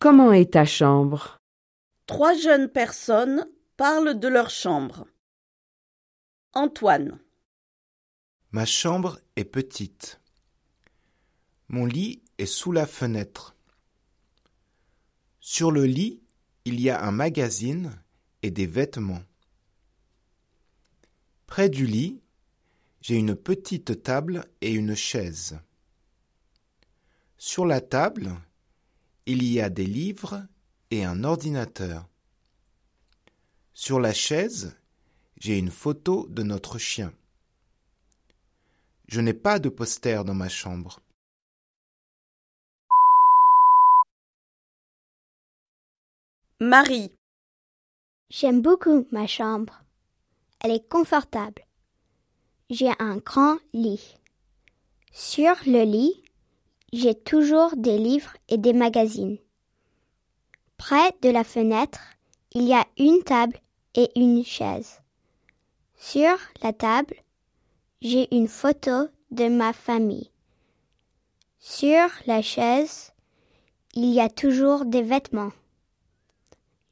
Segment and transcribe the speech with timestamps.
[0.00, 1.40] Comment est ta chambre?
[2.06, 5.08] Trois jeunes personnes parlent de leur chambre.
[6.52, 7.18] Antoine.
[8.52, 10.20] Ma chambre est petite.
[11.66, 13.56] Mon lit est sous la fenêtre.
[15.40, 16.22] Sur le lit,
[16.64, 18.00] il y a un magazine
[18.42, 19.24] et des vêtements.
[21.46, 22.22] Près du lit,
[23.00, 25.58] j'ai une petite table et une chaise.
[27.36, 28.36] Sur la table,
[29.28, 30.42] il y a des livres
[30.90, 32.08] et un ordinateur.
[33.74, 34.74] Sur la chaise,
[35.38, 37.12] j'ai une photo de notre chien.
[39.06, 41.00] Je n'ai pas de poster dans ma chambre.
[46.58, 47.12] Marie.
[48.30, 49.84] J'aime beaucoup ma chambre.
[50.60, 51.66] Elle est confortable.
[52.70, 54.16] J'ai un grand lit.
[55.12, 56.22] Sur le lit,
[56.92, 59.38] j'ai toujours des livres et des magazines.
[60.76, 62.00] Près de la fenêtre,
[62.52, 63.58] il y a une table
[63.94, 65.00] et une chaise.
[65.96, 67.14] Sur la table,
[68.00, 70.30] j'ai une photo de ma famille.
[71.58, 73.12] Sur la chaise,
[73.94, 75.52] il y a toujours des vêtements.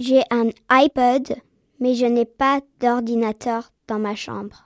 [0.00, 1.36] J'ai un iPod,
[1.78, 4.64] mais je n'ai pas d'ordinateur dans ma chambre.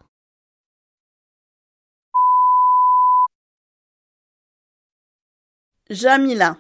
[5.91, 6.58] Jamila.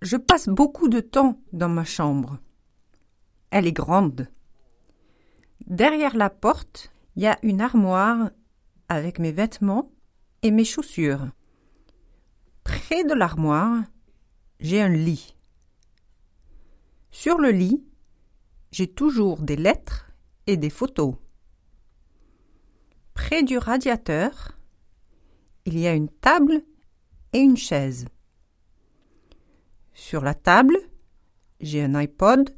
[0.00, 2.38] Je passe beaucoup de temps dans ma chambre.
[3.50, 4.28] Elle est grande.
[5.66, 8.30] Derrière la porte, il y a une armoire
[8.88, 9.90] avec mes vêtements
[10.42, 11.26] et mes chaussures.
[12.62, 13.82] Près de l'armoire,
[14.60, 15.34] j'ai un lit.
[17.10, 17.84] Sur le lit,
[18.70, 20.08] j'ai toujours des lettres
[20.46, 21.16] et des photos.
[23.12, 24.56] Près du radiateur,
[25.64, 26.62] il y a une table
[27.34, 28.06] et une chaise.
[29.92, 30.76] Sur la table,
[31.60, 32.50] j'ai un iPod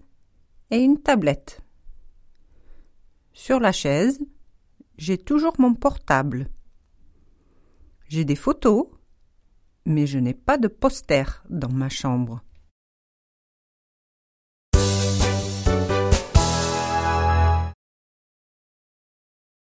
[0.71, 1.61] et une tablette.
[3.33, 4.21] Sur la chaise,
[4.99, 6.49] j'ai toujours mon portable.
[8.09, 8.87] J'ai des photos,
[9.85, 12.43] mais je n'ai pas de poster dans ma chambre.